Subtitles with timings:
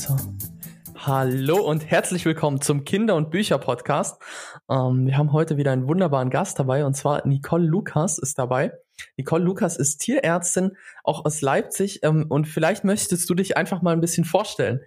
[0.00, 0.16] So.
[0.96, 4.18] Hallo und herzlich willkommen zum Kinder- und Bücher-Podcast.
[4.70, 8.72] Ähm, wir haben heute wieder einen wunderbaren Gast dabei und zwar Nicole Lukas ist dabei.
[9.18, 10.74] Nicole Lukas ist Tierärztin,
[11.04, 14.80] auch aus Leipzig ähm, und vielleicht möchtest du dich einfach mal ein bisschen vorstellen.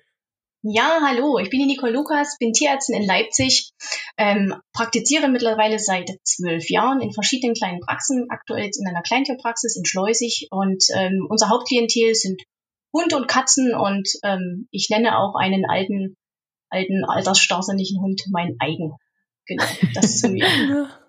[0.63, 3.71] Ja, hallo, ich bin die Nicole Lukas, bin Tierärztin in Leipzig,
[4.17, 9.85] ähm, praktiziere mittlerweile seit zwölf Jahren in verschiedenen kleinen Praxen, aktuell in einer Kleintierpraxis in
[9.85, 12.41] Schleusig und ähm, unser Hauptklientel sind
[12.93, 16.15] Hund und Katzen und ähm, ich nenne auch einen alten,
[16.69, 18.93] alten, altersstarrsinnigen Hund mein eigen.
[19.45, 19.63] Genau,
[19.95, 20.47] das ist mir.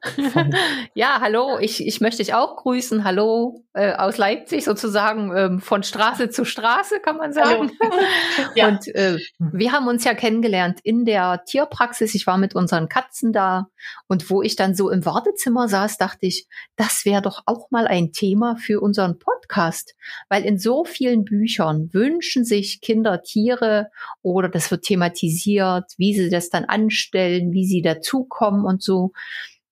[0.94, 3.04] ja, hallo, ich, ich möchte dich auch grüßen.
[3.04, 7.72] Hallo äh, aus Leipzig sozusagen, ähm, von Straße zu Straße, kann man sagen.
[8.54, 8.68] ja.
[8.68, 12.14] Und äh, wir haben uns ja kennengelernt in der Tierpraxis.
[12.14, 13.68] Ich war mit unseren Katzen da
[14.06, 16.46] und wo ich dann so im Wartezimmer saß, dachte ich,
[16.76, 19.94] das wäre doch auch mal ein Thema für unseren Podcast,
[20.28, 23.90] weil in so vielen Büchern wünschen sich Kinder Tiere
[24.22, 29.12] oder das wird thematisiert, wie sie das dann anstellen, wie sie dazukommen und so.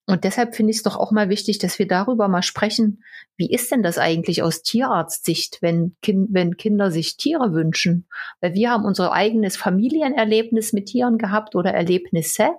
[0.07, 3.05] Und deshalb finde ich es doch auch mal wichtig, dass wir darüber mal sprechen,
[3.37, 8.09] wie ist denn das eigentlich aus Tierarztsicht, wenn, kind, wenn Kinder sich Tiere wünschen?
[8.41, 12.51] Weil wir haben unser eigenes Familienerlebnis mit Tieren gehabt oder Erlebnisse.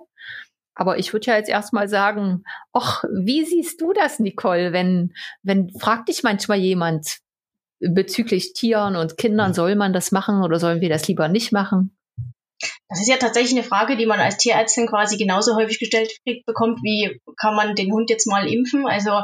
[0.74, 5.70] Aber ich würde ja jetzt erstmal sagen, ach, wie siehst du das, Nicole, wenn, wenn,
[5.78, 7.18] fragt dich manchmal jemand
[7.78, 11.94] bezüglich Tieren und Kindern, soll man das machen oder sollen wir das lieber nicht machen?
[12.88, 16.80] Das ist ja tatsächlich eine Frage, die man als Tierärztin quasi genauso häufig gestellt bekommt,
[16.82, 18.86] wie kann man den Hund jetzt mal impfen?
[18.86, 19.22] Also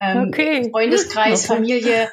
[0.00, 0.68] ähm, okay.
[0.70, 1.46] Freundeskreis.
[1.46, 2.10] Familie,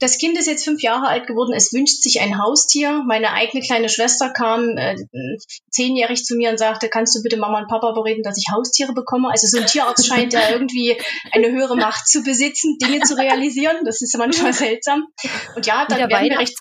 [0.00, 3.02] das Kind ist jetzt fünf Jahre alt geworden, es wünscht sich ein Haustier.
[3.06, 4.96] Meine eigene kleine Schwester kam äh,
[5.70, 8.92] zehnjährig zu mir und sagte, kannst du bitte Mama und Papa bereden, dass ich Haustiere
[8.92, 9.30] bekomme?
[9.30, 10.96] Also so ein Tierarzt scheint ja irgendwie
[11.32, 13.76] eine höhere Macht zu besitzen, Dinge zu realisieren.
[13.84, 15.06] Das ist manchmal seltsam.
[15.56, 16.58] Und ja, dann werden wir recht.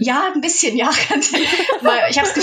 [0.00, 0.90] Ja, ein bisschen, ja.
[2.10, 2.34] ich hab's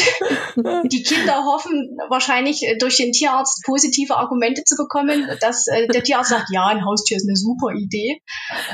[0.85, 6.03] die Kinder hoffen wahrscheinlich äh, durch den Tierarzt positive Argumente zu bekommen, dass äh, der
[6.03, 8.21] Tierarzt sagt, ja, ein Haustier ist eine super Idee.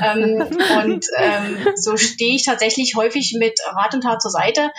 [0.02, 0.46] Ähm,
[0.82, 4.70] und ähm, so stehe ich tatsächlich häufig mit Rat und Tat zur Seite.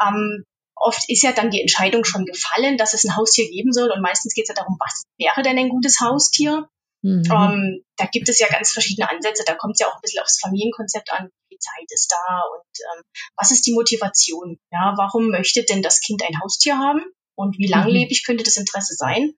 [0.00, 0.44] Ähm,
[0.74, 3.90] oft ist ja dann die Entscheidung schon gefallen, dass es ein Haustier geben soll.
[3.90, 6.68] Und meistens geht es ja darum, was wäre denn ein gutes Haustier?
[7.02, 7.24] Mhm.
[7.30, 9.44] Ähm, da gibt es ja ganz verschiedene Ansätze.
[9.46, 11.30] Da kommt es ja auch ein bisschen aufs Familienkonzept an.
[11.48, 13.02] Wie Zeit ist da und ähm,
[13.36, 14.58] was ist die Motivation?
[14.70, 17.02] Ja, warum möchte denn das Kind ein Haustier haben?
[17.34, 19.34] Und wie langlebig könnte das Interesse sein?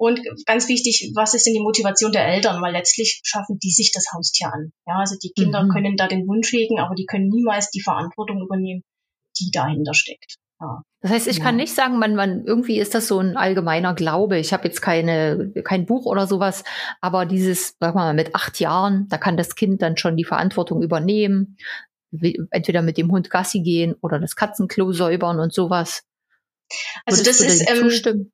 [0.00, 2.62] Und ganz wichtig, was ist denn die Motivation der Eltern?
[2.62, 4.72] Weil letztlich schaffen die sich das Haustier an.
[4.86, 5.68] Ja, also die Kinder mhm.
[5.68, 8.82] können da den Wunsch hegen, aber die können niemals die Verantwortung übernehmen,
[9.38, 10.36] die dahinter steckt.
[10.58, 10.80] Ja.
[11.02, 11.44] Das heißt, ich ja.
[11.44, 14.38] kann nicht sagen, man, man irgendwie ist das so ein allgemeiner Glaube.
[14.38, 16.64] Ich habe jetzt keine kein Buch oder sowas,
[17.02, 20.82] aber dieses, sag mal, mit acht Jahren, da kann das Kind dann schon die Verantwortung
[20.82, 21.58] übernehmen,
[22.50, 26.04] entweder mit dem Hund Gassi gehen oder das Katzenklo säubern und sowas.
[27.04, 28.30] Also Würdest das ist ähm,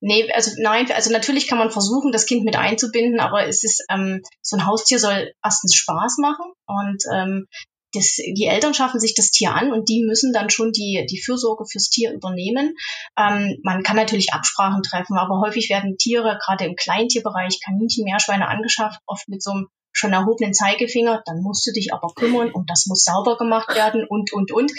[0.00, 3.84] Nee, also nein, also natürlich kann man versuchen, das Kind mit einzubinden, aber es ist,
[3.90, 7.46] ähm, so ein Haustier soll erstens Spaß machen und ähm,
[7.92, 11.20] das, die Eltern schaffen sich das Tier an und die müssen dann schon die, die
[11.20, 12.74] Fürsorge fürs Tier übernehmen.
[13.18, 18.48] Ähm, man kann natürlich Absprachen treffen, aber häufig werden Tiere, gerade im Kleintierbereich, Kaninchen, Meerschweine
[18.48, 22.68] angeschafft, oft mit so einem schon erhobenen Zeigefinger, dann musst du dich aber kümmern und
[22.68, 24.72] das muss sauber gemacht werden und, und, und.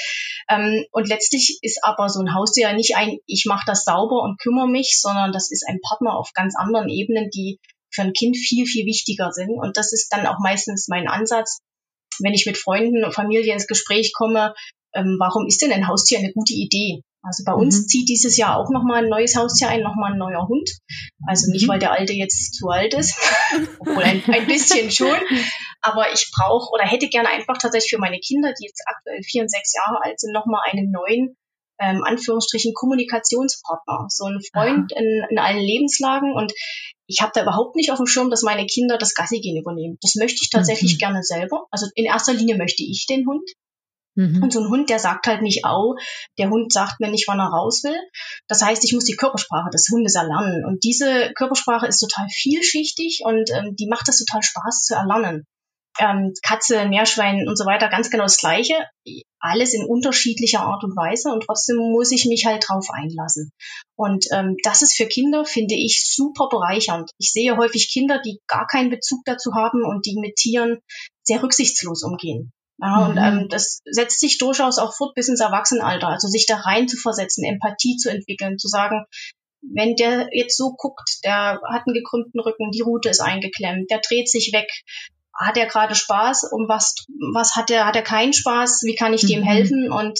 [0.50, 4.22] Ähm, und letztlich ist aber so ein Haustier ja nicht ein, ich mache das sauber
[4.22, 8.14] und kümmere mich, sondern das ist ein Partner auf ganz anderen Ebenen, die für ein
[8.14, 9.50] Kind viel, viel wichtiger sind.
[9.50, 11.60] Und das ist dann auch meistens mein Ansatz,
[12.20, 14.54] wenn ich mit Freunden und Familie ins Gespräch komme,
[14.94, 17.02] ähm, warum ist denn ein Haustier eine gute Idee?
[17.28, 17.88] Also bei uns mhm.
[17.88, 20.72] zieht dieses Jahr auch nochmal ein neues Haustier ein, nochmal ein neuer Hund.
[21.28, 21.72] Also nicht, mhm.
[21.72, 23.20] weil der alte jetzt zu alt ist,
[23.80, 25.18] obwohl ein, ein bisschen schon.
[25.82, 29.42] Aber ich brauche oder hätte gerne einfach tatsächlich für meine Kinder, die jetzt aktuell vier
[29.42, 31.36] und sechs Jahre alt sind, nochmal einen neuen,
[31.80, 34.06] ähm, Anführungsstrichen, Kommunikationspartner.
[34.08, 36.34] So ein Freund in, in allen Lebenslagen.
[36.34, 36.54] Und
[37.08, 39.98] ich habe da überhaupt nicht auf dem Schirm, dass meine Kinder das Gassi-Gehen übernehmen.
[40.02, 41.00] Das möchte ich tatsächlich mhm.
[41.00, 41.66] gerne selber.
[41.72, 43.50] Also in erster Linie möchte ich den Hund.
[44.18, 44.42] Mhm.
[44.42, 45.96] Und so ein Hund, der sagt halt nicht au,
[46.40, 47.98] der Hund sagt mir nicht, wann er raus will.
[48.48, 50.66] Das heißt, ich muss die Körpersprache des Hundes erlernen.
[50.66, 55.46] Und diese Körpersprache ist total vielschichtig und ähm, die macht es total Spaß zu erlernen.
[56.00, 58.74] Ähm, Katze, Meerschwein und so weiter, ganz genau das Gleiche.
[59.40, 63.52] Alles in unterschiedlicher Art und Weise und trotzdem muss ich mich halt drauf einlassen.
[63.96, 67.12] Und ähm, das ist für Kinder, finde ich, super bereichernd.
[67.20, 70.80] Ich sehe häufig Kinder, die gar keinen Bezug dazu haben und die mit Tieren
[71.24, 72.52] sehr rücksichtslos umgehen.
[72.80, 73.10] Ja, mhm.
[73.10, 76.10] und ähm, das setzt sich durchaus auch fort bis ins Erwachsenenalter.
[76.10, 79.06] Also sich da rein zu versetzen, Empathie zu entwickeln, zu sagen,
[79.62, 84.00] wenn der jetzt so guckt, der hat einen gekrümmten Rücken, die Rute ist eingeklemmt, der
[84.00, 84.70] dreht sich weg,
[85.34, 86.96] hat er gerade Spaß, um was,
[87.34, 89.28] was hat er, hat er keinen Spaß, wie kann ich mhm.
[89.28, 89.92] dem helfen?
[89.92, 90.20] Und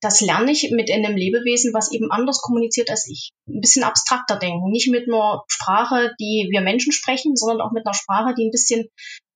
[0.00, 3.32] das lerne ich mit einem Lebewesen, was eben anders kommuniziert als ich.
[3.46, 4.70] Ein bisschen abstrakter denken.
[4.70, 8.50] Nicht mit einer Sprache, die wir Menschen sprechen, sondern auch mit einer Sprache, die ein
[8.50, 8.88] bisschen,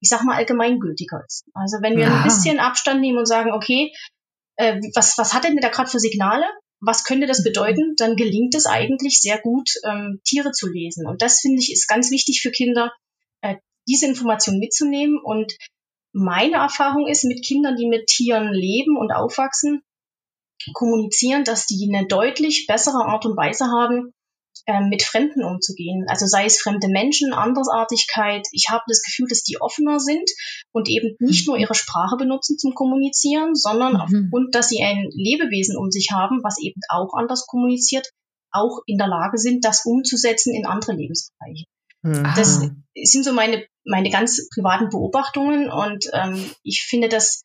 [0.04, 1.46] ich sag mal, allgemeingültiger ist.
[1.54, 2.18] Also wenn wir ja.
[2.18, 3.90] ein bisschen Abstand nehmen und sagen, okay,
[4.56, 6.44] äh, was, was hat denn da gerade für Signale?
[6.80, 7.44] Was könnte das mhm.
[7.44, 7.94] bedeuten?
[7.96, 11.06] Dann gelingt es eigentlich sehr gut, ähm, Tiere zu lesen.
[11.06, 12.92] Und das finde ich ist ganz wichtig für Kinder,
[13.40, 13.56] äh,
[13.88, 15.18] diese Information mitzunehmen.
[15.24, 15.56] Und
[16.12, 19.80] meine Erfahrung ist mit Kindern, die mit Tieren leben und aufwachsen,
[20.74, 24.12] kommunizieren, dass die eine deutlich bessere Art und Weise haben,
[24.88, 26.06] mit Fremden umzugehen.
[26.08, 28.46] Also sei es fremde Menschen, Andersartigkeit.
[28.52, 30.30] Ich habe das Gefühl, dass die offener sind
[30.72, 34.00] und eben nicht nur ihre Sprache benutzen zum Kommunizieren, sondern mhm.
[34.00, 38.10] aufgrund, dass sie ein Lebewesen um sich haben, was eben auch anders kommuniziert,
[38.50, 41.64] auch in der Lage sind, das umzusetzen in andere Lebensbereiche.
[42.02, 42.32] Mhm.
[42.36, 42.60] Das
[42.94, 47.42] sind so meine, meine ganz privaten Beobachtungen und ähm, ich finde das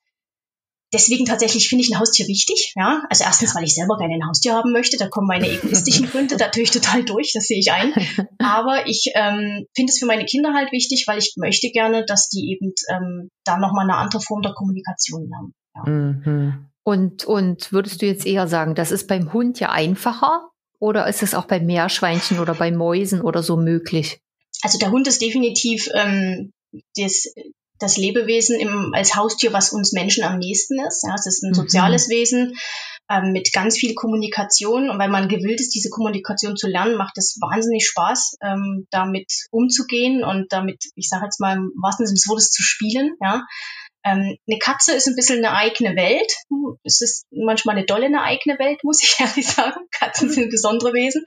[0.93, 2.73] deswegen tatsächlich finde ich ein Haustier wichtig.
[2.75, 4.97] Ja, also erstens, weil ich selber gerne ein Haustier haben möchte.
[4.97, 7.31] Da kommen meine egoistischen Gründe natürlich total durch.
[7.33, 7.93] Das sehe ich ein.
[8.39, 12.29] Aber ich ähm, finde es für meine Kinder halt wichtig, weil ich möchte gerne, dass
[12.29, 15.53] die eben ähm, da nochmal eine andere Form der Kommunikation lernen.
[15.75, 15.91] Ja.
[15.91, 16.65] Mhm.
[16.83, 20.49] Und, und würdest du jetzt eher sagen, das ist beim Hund ja einfacher
[20.79, 24.21] oder ist es auch bei Meerschweinchen oder bei Mäusen oder so möglich?
[24.63, 26.51] Also der Hund ist definitiv ähm,
[26.95, 27.27] das,
[27.79, 31.03] das Lebewesen im, als Haustier, was uns Menschen am nächsten ist.
[31.07, 31.55] Ja, es ist ein mhm.
[31.55, 32.11] soziales mhm.
[32.11, 32.53] Wesen
[33.09, 34.89] ähm, mit ganz viel Kommunikation.
[34.89, 39.31] Und weil man gewillt ist, diese Kommunikation zu lernen, macht es wahnsinnig Spaß, ähm, damit
[39.51, 43.15] umzugehen und damit, ich sage jetzt mal im wahrsten Sinne des Wortes, zu spielen.
[43.21, 43.45] Ja,
[44.05, 46.31] ähm, eine Katze ist ein bisschen eine eigene Welt.
[46.83, 49.81] Es ist manchmal eine dolle eine eigene Welt, muss ich ehrlich sagen.
[49.91, 51.23] Katzen sind besondere Wesen.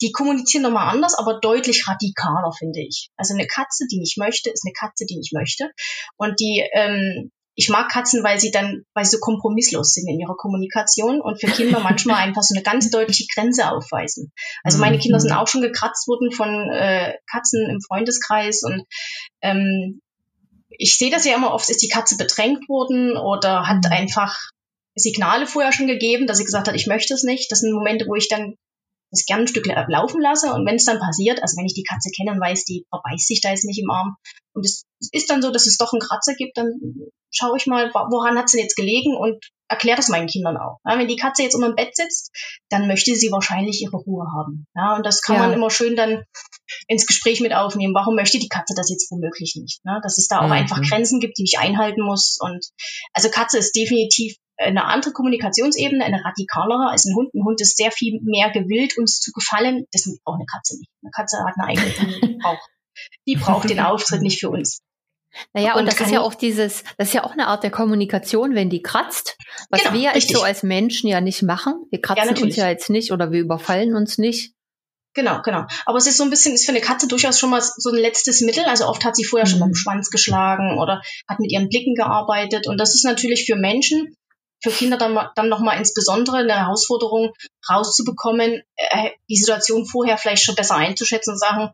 [0.00, 3.10] Die kommunizieren nochmal anders, aber deutlich radikaler, finde ich.
[3.16, 5.70] Also eine Katze, die nicht möchte, ist eine Katze, die nicht möchte.
[6.16, 10.20] Und die, ähm, ich mag Katzen, weil sie dann, weil sie so kompromisslos sind in
[10.20, 14.32] ihrer Kommunikation und für Kinder manchmal einfach so eine ganz deutliche Grenze aufweisen.
[14.62, 15.38] Also meine Kinder sind mhm.
[15.38, 18.84] auch schon gekratzt worden von äh, Katzen im Freundeskreis und
[19.42, 20.00] ähm,
[20.78, 23.92] ich sehe das ja immer oft, ist die Katze bedrängt worden oder hat mhm.
[23.92, 24.38] einfach
[24.94, 27.52] Signale vorher schon gegeben, dass sie gesagt hat, ich möchte es nicht.
[27.52, 28.54] Das sind Momente, wo ich dann
[29.10, 31.82] das gerne ein Stück laufen lasse und wenn es dann passiert, also wenn ich die
[31.82, 34.16] Katze kenne und weiß, die verbeißt sich da jetzt nicht im Arm
[34.52, 36.74] und es ist dann so, dass es doch einen Kratzer gibt, dann
[37.30, 40.78] schaue ich mal, woran hat sie jetzt gelegen und erkläre das meinen Kindern auch.
[40.84, 42.30] Ja, wenn die Katze jetzt um im Bett sitzt,
[42.70, 44.66] dann möchte sie wahrscheinlich ihre Ruhe haben.
[44.74, 45.42] Ja, und das kann ja.
[45.42, 46.24] man immer schön dann
[46.86, 47.94] ins Gespräch mit aufnehmen.
[47.94, 49.84] Warum möchte die Katze das jetzt womöglich nicht?
[49.84, 50.00] Ne?
[50.02, 50.52] Dass es da auch mhm.
[50.52, 52.38] einfach Grenzen gibt, die ich einhalten muss.
[52.40, 52.66] Und
[53.12, 57.32] also Katze ist definitiv eine andere Kommunikationsebene, eine radikalere als ein Hund.
[57.34, 59.86] Ein Hund ist sehr viel mehr gewillt, uns zu gefallen.
[59.92, 60.90] Das braucht eine Katze nicht.
[61.02, 62.68] Eine Katze hat eine eigene, die braucht,
[63.26, 64.80] die braucht den Auftritt nicht für uns.
[65.52, 67.70] Naja, und, und das ist ja auch dieses, das ist ja auch eine Art der
[67.70, 69.36] Kommunikation, wenn die kratzt,
[69.70, 71.84] was genau, wir ja so als Menschen ja nicht machen.
[71.90, 74.54] Wir kratzen ja, uns ja jetzt nicht oder wir überfallen uns nicht.
[75.14, 75.64] Genau, genau.
[75.84, 77.96] Aber es ist so ein bisschen, ist für eine Katze durchaus schon mal so ein
[77.96, 78.64] letztes Mittel.
[78.66, 79.50] Also oft hat sie vorher mhm.
[79.50, 82.68] schon beim Schwanz geschlagen oder hat mit ihren Blicken gearbeitet.
[82.68, 84.14] Und das ist natürlich für Menschen,
[84.62, 87.32] für Kinder dann, dann nochmal insbesondere eine Herausforderung
[87.68, 91.72] rauszubekommen, äh, die Situation vorher vielleicht schon besser einzuschätzen und sagen,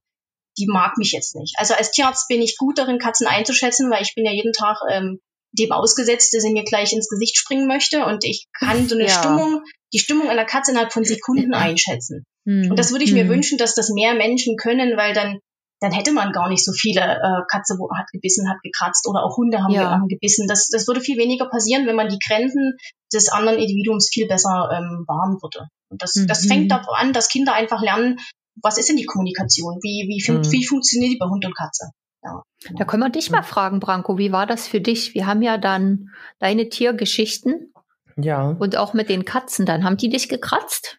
[0.58, 1.54] die mag mich jetzt nicht.
[1.58, 4.78] Also als Tierarzt bin ich gut darin, Katzen einzuschätzen, weil ich bin ja jeden Tag
[4.90, 5.20] ähm,
[5.52, 9.06] dem ausgesetzt, dass er mir gleich ins Gesicht springen möchte und ich kann so eine
[9.06, 9.10] ja.
[9.10, 12.24] Stimmung, die Stimmung einer Katze innerhalb von Sekunden einschätzen.
[12.44, 12.70] Mhm.
[12.70, 13.30] Und das würde ich mir mhm.
[13.30, 15.38] wünschen, dass das mehr Menschen können, weil dann
[15.80, 19.22] dann hätte man gar nicht so viele äh, Katze wo, hat gebissen, hat gekratzt oder
[19.22, 19.90] auch Hunde haben, ja.
[19.90, 20.46] haben gebissen.
[20.48, 22.76] Das, das würde viel weniger passieren, wenn man die Grenzen
[23.12, 25.68] des anderen Individuums viel besser ähm, wahren würde.
[25.90, 26.26] Und das, mhm.
[26.26, 28.18] das fängt davon an, dass Kinder einfach lernen,
[28.62, 29.78] was ist denn die Kommunikation?
[29.82, 30.50] Wie, wie, mhm.
[30.50, 31.90] wie funktioniert die bei Hund und Katze?
[32.22, 32.42] Ja.
[32.76, 35.14] Da können wir dich mal fragen, Branko, wie war das für dich?
[35.14, 37.72] Wir haben ja dann deine Tiergeschichten.
[38.16, 38.50] Ja.
[38.50, 40.98] Und auch mit den Katzen, dann haben die dich gekratzt?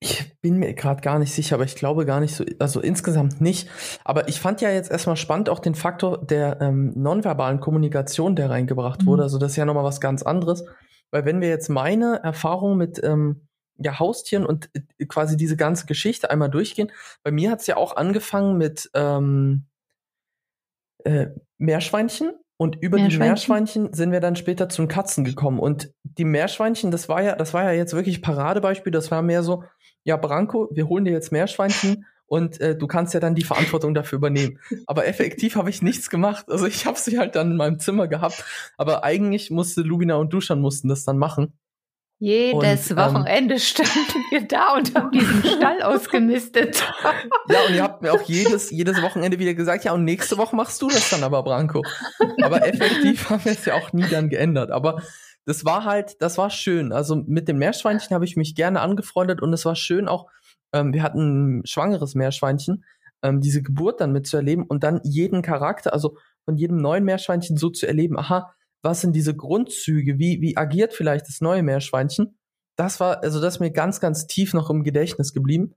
[0.00, 3.40] Ich bin mir gerade gar nicht sicher, aber ich glaube gar nicht so, also insgesamt
[3.40, 3.68] nicht.
[4.04, 8.50] Aber ich fand ja jetzt erstmal spannend auch den Faktor der ähm, nonverbalen Kommunikation, der
[8.50, 9.06] reingebracht mhm.
[9.06, 9.22] wurde.
[9.22, 10.64] Also das ist ja nochmal was ganz anderes.
[11.10, 15.86] Weil wenn wir jetzt meine Erfahrung mit ähm, ja, Haustieren und äh, quasi diese ganze
[15.86, 16.92] Geschichte einmal durchgehen.
[17.22, 19.66] Bei mir hat es ja auch angefangen mit ähm,
[21.04, 21.28] äh,
[21.58, 23.10] Meerschweinchen und über Meerschweinchen.
[23.10, 25.58] die Meerschweinchen sind wir dann später zu den Katzen gekommen.
[25.58, 28.92] Und die Meerschweinchen, das war ja, das war ja jetzt wirklich Paradebeispiel.
[28.92, 29.64] Das war mehr so,
[30.04, 33.94] ja, Branko, wir holen dir jetzt Meerschweinchen und äh, du kannst ja dann die Verantwortung
[33.94, 34.58] dafür übernehmen.
[34.86, 36.46] Aber effektiv habe ich nichts gemacht.
[36.48, 38.44] Also ich habe sie halt dann in meinem Zimmer gehabt.
[38.78, 41.52] Aber eigentlich musste Lubina und Duschan mussten das dann machen.
[42.18, 46.82] Jedes und, ähm, Wochenende ähm, standen wir da und haben diesen Stall ausgemistet.
[47.48, 50.56] Ja, und ihr habt mir auch jedes, jedes Wochenende wieder gesagt, ja, und nächste Woche
[50.56, 51.82] machst du das dann aber, Branko.
[52.42, 54.72] Aber effektiv haben wir es ja auch nie dann geändert.
[54.72, 55.00] Aber
[55.44, 56.92] das war halt, das war schön.
[56.92, 60.26] Also mit den Meerschweinchen habe ich mich gerne angefreundet und es war schön auch,
[60.72, 62.84] ähm, wir hatten ein schwangeres Meerschweinchen,
[63.22, 67.70] ähm, diese Geburt dann mitzuerleben und dann jeden Charakter, also von jedem neuen Meerschweinchen so
[67.70, 68.54] zu erleben, aha,
[68.86, 72.38] was sind diese Grundzüge, wie, wie agiert vielleicht das neue Meerschweinchen?
[72.76, 75.74] Das war, also das ist mir ganz, ganz tief noch im Gedächtnis geblieben.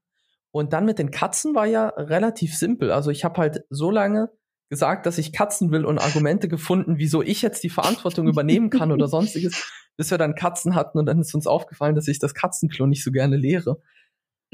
[0.51, 2.91] Und dann mit den Katzen war ja relativ simpel.
[2.91, 4.29] Also ich habe halt so lange
[4.69, 8.91] gesagt, dass ich Katzen will und Argumente gefunden, wieso ich jetzt die Verantwortung übernehmen kann
[8.91, 12.33] oder sonstiges, bis wir dann Katzen hatten und dann ist uns aufgefallen, dass ich das
[12.33, 13.81] Katzenklo nicht so gerne lehre.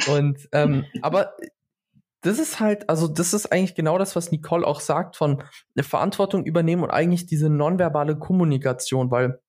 [0.08, 1.36] Und ähm, aber
[2.26, 5.44] das ist halt, also das ist eigentlich genau das, was Nicole auch sagt, von
[5.76, 9.40] eine Verantwortung übernehmen und eigentlich diese nonverbale Kommunikation, weil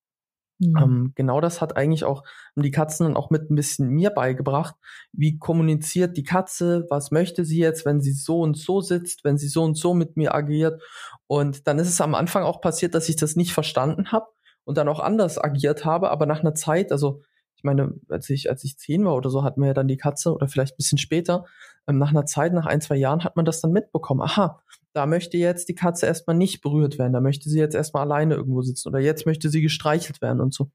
[0.59, 0.77] mhm.
[0.77, 2.23] ähm, genau das hat eigentlich auch
[2.55, 4.75] die Katzen dann auch mit ein bisschen mir beigebracht.
[5.13, 6.87] Wie kommuniziert die Katze?
[6.91, 9.95] Was möchte sie jetzt, wenn sie so und so sitzt, wenn sie so und so
[9.95, 10.83] mit mir agiert?
[11.27, 14.27] Und dann ist es am Anfang auch passiert, dass ich das nicht verstanden habe
[14.65, 17.23] und dann auch anders agiert habe, aber nach einer Zeit, also
[17.57, 19.97] ich meine, als ich, als ich zehn war oder so, hatten wir ja dann die
[19.97, 21.47] Katze oder vielleicht ein bisschen später.
[21.89, 24.21] Ähm, nach einer Zeit, nach ein, zwei Jahren hat man das dann mitbekommen.
[24.23, 24.63] Aha,
[24.93, 27.13] da möchte jetzt die Katze erstmal nicht berührt werden.
[27.13, 30.55] Da möchte sie jetzt erstmal alleine irgendwo sitzen oder jetzt möchte sie gestreichelt werden und
[30.55, 30.71] so.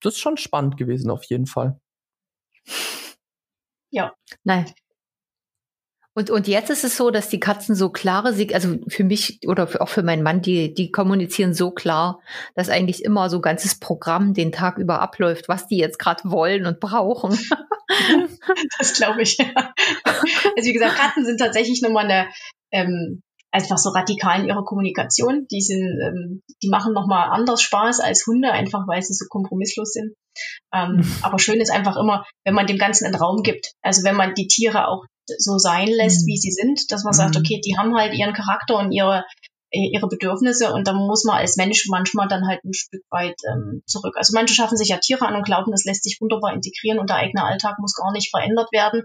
[0.00, 1.80] Das ist schon spannend gewesen, auf jeden Fall.
[3.90, 4.14] Ja.
[4.44, 4.66] Nein,
[6.16, 9.68] und, und jetzt ist es so, dass die Katzen so klare, also für mich oder
[9.80, 12.20] auch für meinen Mann, die, die kommunizizieren so klar,
[12.54, 16.22] dass eigentlich immer so ein ganzes Programm den Tag über abläuft, was die jetzt gerade
[16.24, 17.38] wollen und brauchen.
[18.78, 19.38] Das glaube ich.
[19.38, 22.28] Also wie gesagt, Katzen sind tatsächlich nochmal eine,
[22.72, 25.46] ähm, einfach so radikal in ihrer Kommunikation.
[25.50, 29.92] Die sind, ähm, die machen nochmal anders Spaß als Hunde, einfach weil sie so kompromisslos
[29.92, 30.14] sind.
[30.74, 33.72] Ähm, aber schön ist einfach immer, wenn man dem Ganzen einen Raum gibt.
[33.82, 35.04] Also wenn man die Tiere auch
[35.38, 36.26] so sein lässt, mhm.
[36.26, 37.16] wie sie sind, dass man mhm.
[37.16, 39.24] sagt, okay, die haben halt ihren Charakter und ihre
[39.70, 43.34] äh, ihre Bedürfnisse und da muss man als Mensch manchmal dann halt ein Stück weit
[43.50, 44.14] ähm, zurück.
[44.16, 47.10] Also manche schaffen sich ja Tiere an und glauben, das lässt sich wunderbar integrieren und
[47.10, 49.02] der eigene Alltag muss gar nicht verändert werden.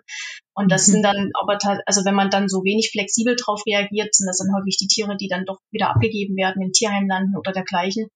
[0.53, 0.91] Und das mhm.
[0.91, 4.53] sind dann aber also wenn man dann so wenig flexibel drauf reagiert, sind das dann
[4.55, 8.07] häufig die Tiere, die dann doch wieder abgegeben werden, im Tierheim landen oder dergleichen.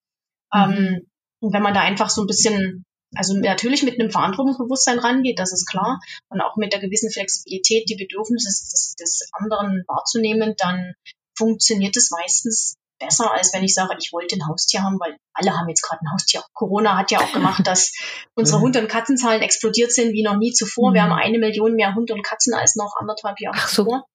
[0.53, 0.73] Mhm.
[0.73, 1.07] Ähm,
[1.39, 2.85] und wenn man da einfach so ein bisschen
[3.15, 7.89] also natürlich mit einem Verantwortungsbewusstsein rangeht, das ist klar, und auch mit der gewissen Flexibilität,
[7.89, 10.93] die Bedürfnisse des, des anderen wahrzunehmen, dann
[11.37, 15.57] funktioniert es meistens besser, als wenn ich sage, ich wollte ein Haustier haben, weil alle
[15.57, 16.43] haben jetzt gerade ein Haustier.
[16.53, 17.91] Corona hat ja auch gemacht, dass
[18.35, 20.93] unsere Hund- und Katzenzahlen explodiert sind wie noch nie zuvor.
[20.93, 21.11] Wir mhm.
[21.11, 23.83] haben eine Million mehr Hunde und Katzen als noch anderthalb Jahre Ach so.
[23.83, 24.05] zuvor.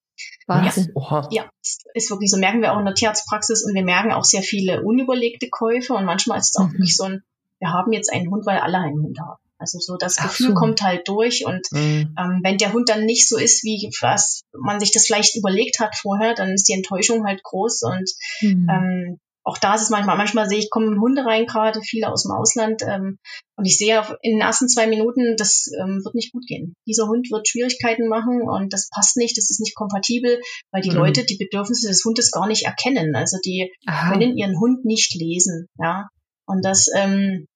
[0.47, 0.93] Wahnsinn.
[0.95, 1.51] Ja, ja,
[1.95, 2.37] ist wirklich so.
[2.37, 6.05] Merken wir auch in der Tierarztpraxis und wir merken auch sehr viele unüberlegte Käufe und
[6.05, 6.73] manchmal ist es auch mhm.
[6.73, 7.23] wirklich so ein
[7.61, 9.41] wir haben jetzt einen Hund, weil alle einen Hund haben.
[9.59, 10.55] Also so das Ach Gefühl so.
[10.55, 12.15] kommt halt durch und mhm.
[12.19, 15.81] ähm, wenn der Hund dann nicht so ist, wie was man sich das vielleicht überlegt
[15.81, 18.69] hat vorher, dann ist die Enttäuschung halt groß und mhm.
[18.71, 22.23] ähm, auch da ist es manchmal, manchmal sehe ich, kommen Hunde rein gerade, viele aus
[22.23, 23.19] dem Ausland ähm,
[23.57, 26.75] und ich sehe in den ersten zwei Minuten, das ähm, wird nicht gut gehen.
[26.87, 30.41] Dieser Hund wird Schwierigkeiten machen und das passt nicht, das ist nicht kompatibel,
[30.73, 30.97] weil die mhm.
[30.97, 33.15] Leute die Bedürfnisse des Hundes gar nicht erkennen.
[33.15, 34.13] Also die Aha.
[34.13, 36.09] können ihren Hund nicht lesen, ja.
[36.47, 37.47] Und das ähm,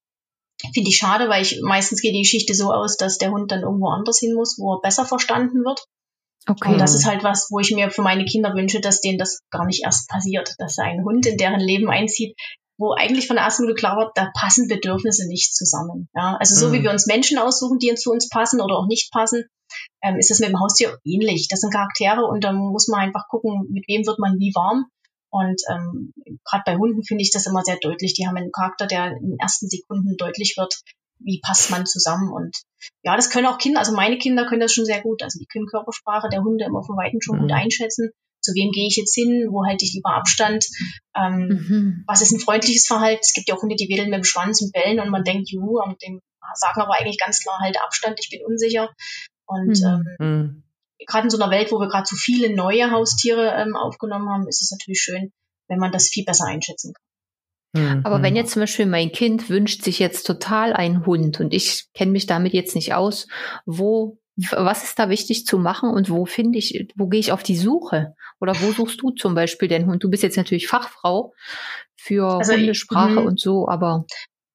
[0.73, 3.62] finde ich schade, weil ich meistens geht die Geschichte so aus, dass der Hund dann
[3.62, 5.80] irgendwo anders hin muss, wo er besser verstanden wird.
[6.47, 6.73] Okay.
[6.73, 9.40] Und das ist halt was, wo ich mir für meine Kinder wünsche, dass denen das
[9.50, 12.37] gar nicht erst passiert, dass ein Hund in deren Leben einzieht,
[12.76, 16.09] wo eigentlich von der ersten Minute klar wird, da passen Bedürfnisse nicht zusammen.
[16.14, 16.73] Ja, also so mhm.
[16.73, 19.44] wie wir uns Menschen aussuchen, die zu uns passen oder auch nicht passen,
[20.02, 21.49] ähm, ist es mit dem Haustier ähnlich.
[21.49, 24.87] Das sind Charaktere und da muss man einfach gucken, mit wem wird man wie warm
[25.35, 26.12] und ähm,
[26.45, 28.14] gerade bei Hunden finde ich das immer sehr deutlich.
[28.14, 30.81] Die haben einen Charakter, der in den ersten Sekunden deutlich wird,
[31.19, 32.33] wie passt man zusammen.
[32.33, 32.62] Und
[33.03, 35.25] ja, das können auch Kinder, also meine Kinder können das schon sehr gut.
[35.25, 37.41] Also die können Körpersprache der Hunde immer von Weitem schon mhm.
[37.43, 38.11] gut einschätzen.
[38.41, 39.49] Zu wem gehe ich jetzt hin?
[39.50, 40.67] Wo halte ich lieber Abstand?
[41.17, 42.05] Ähm, mhm.
[42.07, 43.23] Was ist ein freundliches Verhalten?
[43.23, 45.50] Es gibt ja auch Hunde, die wedeln mit dem Schwanz und bellen und man denkt,
[45.50, 46.21] juhu, und dem
[46.55, 48.88] sagen aber eigentlich ganz klar, halte Abstand, ich bin unsicher.
[49.47, 50.14] Und mhm.
[50.21, 50.63] ähm, mhm
[51.06, 54.49] gerade in so einer Welt, wo wir gerade so viele neue Haustiere ähm, aufgenommen haben,
[54.49, 55.32] ist es natürlich schön,
[55.68, 57.04] wenn man das viel besser einschätzen kann.
[57.75, 58.00] Mhm.
[58.04, 61.87] Aber wenn jetzt zum Beispiel mein Kind wünscht sich jetzt total einen Hund und ich
[61.92, 63.26] kenne mich damit jetzt nicht aus,
[63.66, 67.42] wo, was ist da wichtig zu machen und wo finde ich, wo gehe ich auf
[67.42, 68.14] die Suche?
[68.40, 70.04] Oder wo suchst du zum Beispiel den Hund?
[70.04, 71.34] Du bist jetzt natürlich Fachfrau
[71.96, 74.06] für also Hundesprache ich, und so, aber.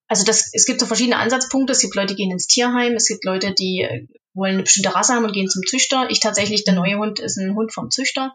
[0.08, 1.72] Also das, es gibt so verschiedene Ansatzpunkte.
[1.72, 2.94] Es gibt Leute, die gehen ins Tierheim.
[2.94, 6.08] Es gibt Leute, die äh, wollen eine bestimmte Rasse haben und gehen zum Züchter.
[6.10, 8.34] Ich tatsächlich, der neue Hund ist ein Hund vom Züchter,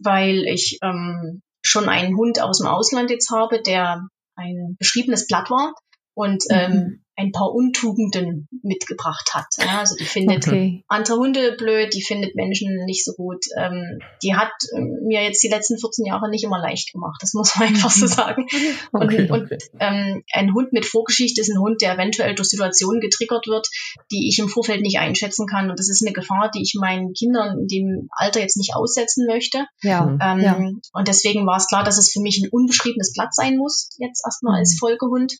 [0.00, 5.50] weil ich ähm, schon einen Hund aus dem Ausland jetzt habe, der ein beschriebenes Blatt
[5.50, 5.74] war.
[6.14, 6.56] Und mhm.
[6.56, 9.46] ähm, ein paar Untugenden mitgebracht hat.
[9.58, 10.82] Ja, also die findet okay.
[10.88, 13.44] andere Hunde blöd, die findet Menschen nicht so gut.
[13.56, 17.34] Ähm, die hat ähm, mir jetzt die letzten 14 Jahre nicht immer leicht gemacht, das
[17.34, 18.46] muss man einfach so sagen.
[18.92, 19.30] Okay, und, okay.
[19.30, 23.68] und ähm, ein Hund mit Vorgeschichte ist ein Hund, der eventuell durch Situationen getriggert wird,
[24.10, 25.70] die ich im Vorfeld nicht einschätzen kann.
[25.70, 29.26] Und das ist eine Gefahr, die ich meinen Kindern in dem Alter jetzt nicht aussetzen
[29.26, 29.66] möchte.
[29.82, 30.58] Ja, ähm, ja.
[30.92, 34.24] Und deswegen war es klar, dass es für mich ein unbeschriebenes Blatt sein muss, jetzt
[34.24, 34.78] erstmal als mhm.
[34.78, 35.34] Folgehund.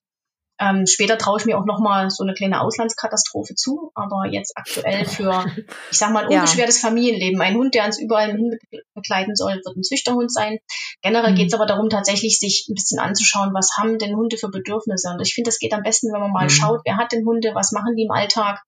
[0.63, 5.05] Ähm, später traue ich mir auch nochmal so eine kleine Auslandskatastrophe zu, aber jetzt aktuell
[5.05, 5.45] für,
[5.91, 6.89] ich sag mal, ein unbeschwertes ja.
[6.89, 7.41] Familienleben.
[7.41, 8.59] Ein Hund, der uns überall hin
[8.95, 10.59] begleiten soll, wird ein Züchterhund sein.
[11.03, 11.37] Generell mhm.
[11.37, 15.11] geht es aber darum, tatsächlich sich ein bisschen anzuschauen, was haben denn Hunde für Bedürfnisse.
[15.11, 16.51] Und ich finde, das geht am besten, wenn man mal mhm.
[16.51, 18.63] schaut, wer hat denn Hunde, was machen die im Alltag.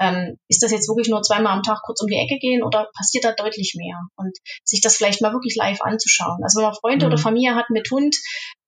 [0.00, 2.88] Ähm, ist das jetzt wirklich nur zweimal am Tag kurz um die Ecke gehen oder
[2.96, 3.96] passiert da deutlich mehr?
[4.16, 6.42] Und sich das vielleicht mal wirklich live anzuschauen.
[6.42, 7.12] Also wenn man Freunde mhm.
[7.12, 8.16] oder Familie hat mit Hund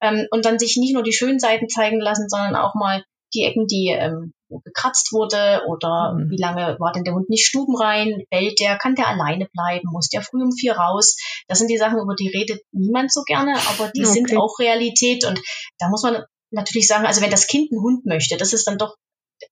[0.00, 3.44] ähm, und dann sich nicht nur die schönen Seiten zeigen lassen, sondern auch mal die
[3.44, 4.32] Ecken, die ähm,
[4.64, 6.30] gekratzt wurde oder mhm.
[6.30, 10.08] wie lange war denn der Hund nicht stubenrein, bellt der, kann der alleine bleiben, muss
[10.08, 11.16] der früh um vier raus.
[11.48, 14.12] Das sind die Sachen, über die redet niemand so gerne, aber die okay.
[14.12, 15.40] sind auch Realität und
[15.78, 18.78] da muss man natürlich sagen, also wenn das Kind einen Hund möchte, das ist dann
[18.78, 18.96] doch,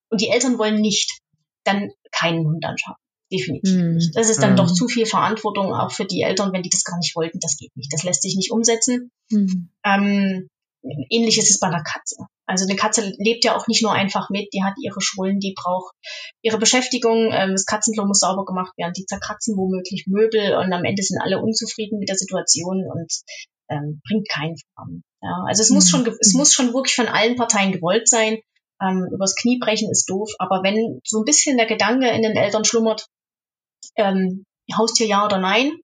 [0.09, 1.19] und die Eltern wollen nicht,
[1.63, 3.01] dann keinen Hund anschaffen.
[3.31, 3.93] Definitiv mm.
[3.95, 4.15] nicht.
[4.15, 4.55] Das ist dann mm.
[4.57, 7.39] doch zu viel Verantwortung auch für die Eltern, wenn die das gar nicht wollten.
[7.39, 7.91] Das geht nicht.
[7.91, 9.11] Das lässt sich nicht umsetzen.
[9.29, 9.69] Mm.
[9.83, 10.49] Ähm,
[11.09, 12.17] ähnlich ist es bei einer Katze.
[12.45, 15.53] Also eine Katze lebt ja auch nicht nur einfach mit, die hat ihre Schulden, die
[15.53, 15.93] braucht
[16.41, 20.85] ihre Beschäftigung, ähm, das Katzenklo muss sauber gemacht werden, die zerkratzen womöglich Möbel und am
[20.85, 23.11] Ende sind alle unzufrieden mit der Situation und
[23.69, 25.03] ähm, bringt keinen voran.
[25.21, 28.39] Ja, also es muss schon, es muss schon wirklich von allen Parteien gewollt sein.
[28.81, 32.37] Ähm, übers Knie brechen ist doof, aber wenn so ein bisschen der Gedanke in den
[32.37, 33.07] Eltern schlummert,
[33.97, 34.43] ähm,
[34.75, 35.79] Haustier ja oder nein,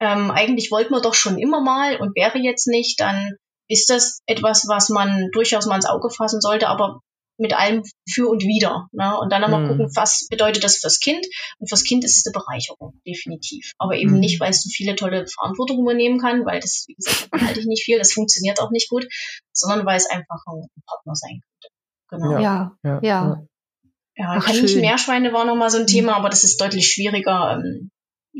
[0.00, 3.36] ähm, eigentlich wollten wir doch schon immer mal und wäre jetzt nicht, dann
[3.68, 7.00] ist das etwas, was man durchaus mal ins Auge fassen sollte, aber
[7.38, 8.88] mit allem für und wider.
[8.92, 9.18] Ne?
[9.18, 9.68] Und dann nochmal mhm.
[9.68, 11.26] gucken, was bedeutet das fürs Kind?
[11.58, 13.72] Und fürs Kind ist es eine Bereicherung, definitiv.
[13.78, 14.20] Aber eben mhm.
[14.20, 17.66] nicht, weil es so viele tolle Verantwortung übernehmen kann, weil das, wie gesagt, halte ich
[17.66, 19.06] nicht viel, das funktioniert auch nicht gut,
[19.52, 21.40] sondern weil es einfach ein Partner sein
[22.10, 22.24] könnte.
[22.24, 22.40] Genau.
[22.40, 23.00] Ja, ja.
[23.02, 23.46] ja.
[24.16, 27.58] Ja, Ach, Kaninchen-Meerschweine war nochmal so ein Thema, aber das ist deutlich schwieriger.
[27.58, 27.90] Ähm,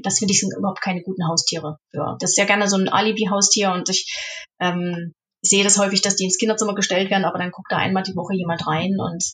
[0.02, 1.78] das finde ich sind überhaupt keine guten Haustiere.
[1.92, 4.16] Ja, das ist ja gerne so ein Alibi-Haustier und ich
[4.60, 8.02] ähm, sehe das häufig, dass die ins Kinderzimmer gestellt werden, aber dann guckt da einmal
[8.02, 9.24] die Woche jemand rein und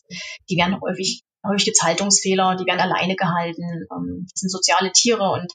[0.49, 3.63] die werden häufig häufig gibt's Haltungsfehler, die werden alleine gehalten.
[3.63, 5.51] Ähm, das sind soziale Tiere und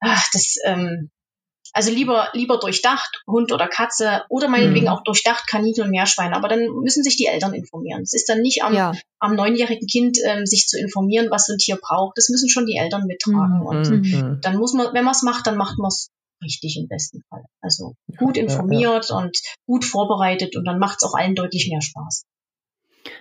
[0.00, 1.10] ach, das ähm,
[1.72, 4.92] also lieber, lieber durchdacht, Hund oder Katze oder meinetwegen mhm.
[4.92, 6.36] auch durchdacht Kaninchen und Meerschweine.
[6.36, 8.02] Aber dann müssen sich die Eltern informieren.
[8.02, 8.92] Es ist dann nicht am, ja.
[9.18, 12.16] am neunjährigen Kind, ähm, sich zu informieren, was so ein Tier braucht.
[12.16, 13.60] Das müssen schon die Eltern mittragen.
[13.60, 13.66] Mhm.
[13.66, 14.40] Und mhm.
[14.42, 16.10] dann muss man, wenn man es macht, dann macht man es
[16.42, 17.44] richtig im besten Fall.
[17.60, 19.24] Also gut informiert ja, ja.
[19.24, 22.24] und gut vorbereitet und dann macht es auch allen deutlich mehr Spaß.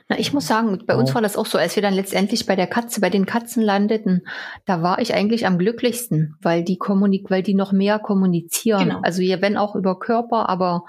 [0.08, 2.56] Na, ich muss sagen, bei uns war das auch so, als wir dann letztendlich bei
[2.56, 4.28] der Katze, bei den Katzen landeten,
[4.66, 8.90] da war ich eigentlich am glücklichsten, weil die kommunik, weil die noch mehr kommunizieren.
[8.90, 9.02] Genau.
[9.02, 10.84] Also ja, wenn auch über Körper, aber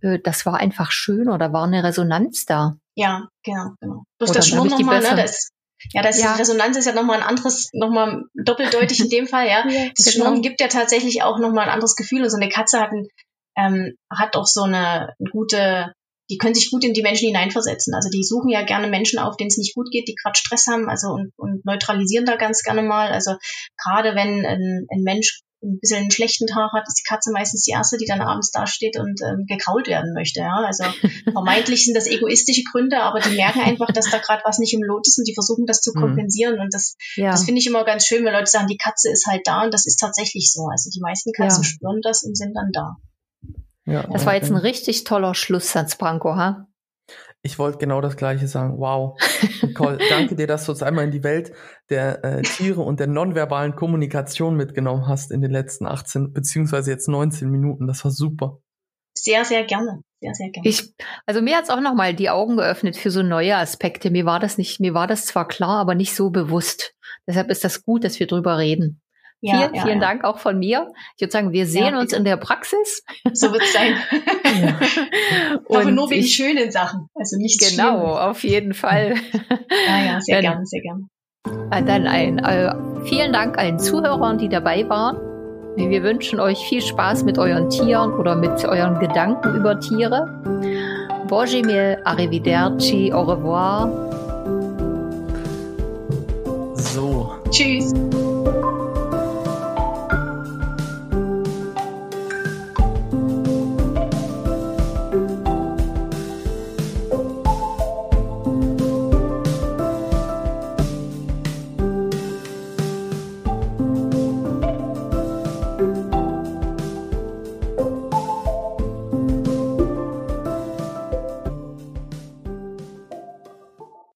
[0.00, 2.76] äh, das war einfach schön oder war eine Resonanz da.
[2.94, 4.04] Ja, genau, genau.
[4.18, 5.50] Durch das Schnurren nochmal, ne, das,
[5.92, 6.34] ja, das ja.
[6.34, 9.64] Resonanz ist ja nochmal ein anderes, nochmal doppeldeutig in dem Fall, ja.
[9.68, 10.26] ja das genau.
[10.26, 13.08] Schnurren gibt ja tatsächlich auch nochmal ein anderes Gefühl und so eine Katze hat, ein,
[13.56, 15.92] ähm, hat auch so eine gute
[16.30, 17.94] die können sich gut in die Menschen hineinversetzen.
[17.94, 20.66] Also die suchen ja gerne Menschen auf, denen es nicht gut geht, die gerade Stress
[20.66, 23.12] haben, also und, und neutralisieren da ganz gerne mal.
[23.12, 23.36] Also
[23.82, 27.64] gerade wenn ein, ein Mensch ein bisschen einen schlechten Tag hat, ist die Katze meistens
[27.64, 30.40] die erste, die dann abends dasteht und ähm, gekrault werden möchte.
[30.40, 30.64] Ja?
[30.66, 30.84] Also
[31.32, 34.82] vermeintlich sind das egoistische Gründe, aber die merken einfach, dass da gerade was nicht im
[34.82, 36.00] Lot ist und die versuchen das zu mhm.
[36.00, 36.60] kompensieren.
[36.60, 37.30] Und das, ja.
[37.30, 39.74] das finde ich immer ganz schön, wenn Leute sagen, die Katze ist halt da und
[39.74, 40.68] das ist tatsächlich so.
[40.70, 41.68] Also die meisten Katzen ja.
[41.68, 42.96] spüren das und sind dann da.
[43.86, 46.66] Ja, das war jetzt ein richtig toller Schlusssatz, Branko, ha?
[47.42, 48.78] Ich wollte genau das Gleiche sagen.
[48.78, 49.20] Wow.
[49.62, 51.52] Nicole, danke dir, dass du uns einmal in die Welt
[51.90, 57.06] der äh, Tiere und der nonverbalen Kommunikation mitgenommen hast in den letzten 18 beziehungsweise jetzt
[57.06, 57.86] 19 Minuten.
[57.86, 58.60] Das war super.
[59.14, 60.00] Sehr, sehr gerne.
[60.22, 60.66] Sehr, sehr gerne.
[60.66, 60.94] Ich,
[61.26, 64.10] also mir hat's auch nochmal die Augen geöffnet für so neue Aspekte.
[64.10, 66.94] Mir war das nicht, mir war das zwar klar, aber nicht so bewusst.
[67.26, 69.02] Deshalb ist das gut, dass wir drüber reden.
[69.44, 70.08] Ja, vielen, ja, vielen ja.
[70.08, 70.90] Dank auch von mir.
[71.16, 73.04] Ich würde sagen, wir sehen uns in der Praxis.
[73.34, 73.94] So wird es sein.
[75.68, 78.18] Aber nur wegen ich, schönen Sachen, also nicht Genau, Schlimmes.
[78.20, 79.14] auf jeden Fall.
[79.86, 81.08] Ja, ja, sehr gerne, sehr gerne.
[81.70, 85.18] Äh, dann ein, äh, vielen Dank allen Zuhörern, die dabei waren.
[85.76, 90.42] Wir wünschen euch viel Spaß mit euren Tieren oder mit euren Gedanken über Tiere.
[91.28, 93.90] Bonjour, arrivederci, au revoir.
[96.76, 97.32] So.
[97.50, 97.92] Tschüss.